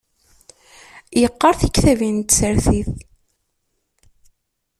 Yeqqaṛ 1.19 1.53
tiktabin 1.59 2.17
n 2.23 2.27
tsertit 2.29 2.91